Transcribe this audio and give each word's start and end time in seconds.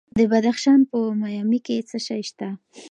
د 0.17 0.19
بدخشان 0.31 0.79
په 0.89 0.97
مایمي 1.21 1.59
کې 1.65 1.77
څه 1.89 1.97
شی 2.07 2.21
شته؟ 2.29 2.47